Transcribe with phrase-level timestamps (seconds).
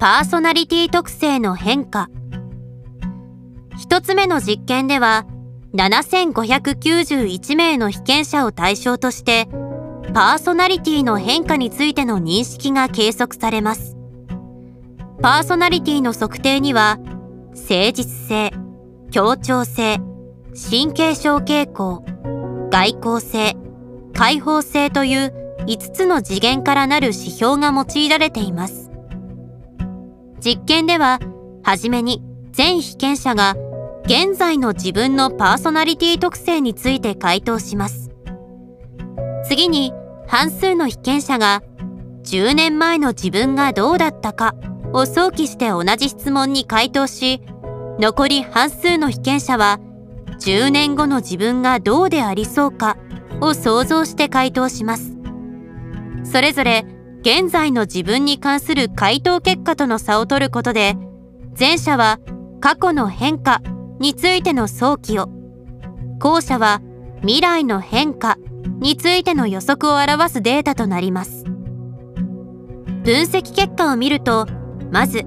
[0.00, 2.08] パーソナリティ特性の変化。
[3.78, 5.26] 一つ目の実験では
[5.74, 9.46] 7591名の被験者を対象として
[10.14, 13.98] パーソナリティの変化についての認識が計測されます。
[15.20, 16.98] パーソナリティの測定には
[17.48, 18.52] 誠実性
[19.10, 19.98] 協調性
[20.54, 22.06] 神経症傾向
[22.70, 23.54] 外交性
[24.14, 28.89] 開放性という5つの次元からなる指標が用いられています。
[30.40, 31.20] 実験では
[31.62, 32.22] はじめに
[32.52, 33.54] 全被験者が
[34.04, 38.10] 現在の自分のパーソナリティ特性について回答します。
[39.46, 39.92] 次に
[40.26, 41.62] 半数の被験者が
[42.24, 44.54] 10年前の自分がどうだったか
[44.92, 47.42] を想起して同じ質問に回答し
[47.98, 49.78] 残り半数の被験者は
[50.40, 52.96] 10年後の自分がどうでありそうか
[53.40, 55.16] を想像して回答します。
[56.24, 56.84] それぞれ
[57.20, 60.96] 現在の自分に関する回答結果との差を取ることで
[61.58, 62.18] 前者は
[62.60, 63.60] 過去の変化
[63.98, 65.28] についての早期を
[66.18, 66.80] 後者は
[67.20, 68.38] 未来の変化
[68.78, 71.44] についての予測を表すデータとなります。
[73.04, 74.46] 分析結果を見ると
[74.90, 75.24] まず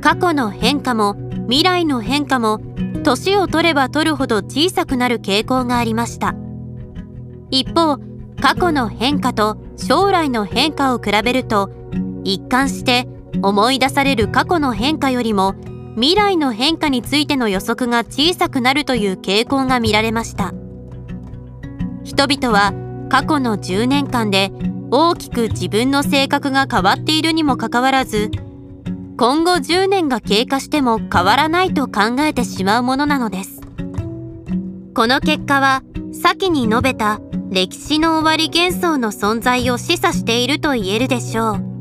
[0.00, 1.16] 過去の変化も
[1.48, 2.60] 未来の変化も
[3.02, 6.34] 年を取れば取るほど小さくなる傾向がありました。
[7.50, 7.98] 一方
[8.42, 11.70] 過去の変化と将来の変化を比べると
[12.24, 13.06] 一貫して
[13.40, 15.54] 思い出される過去の変化よりも
[15.94, 20.52] 未来の変化についての予測が小さくなるという傾向が見られました。
[22.02, 22.74] 人々は
[23.08, 24.50] 過去の10年間で
[24.90, 28.32] 大きく自分の性格が変わっているにもかかわらず
[29.18, 33.60] 今後10年が経過しても変わらないと考えてしまうものなのです。
[34.94, 41.71] この結果は先に述べた歴史の終わり幻想の存在を示唆していると言えるでしょう。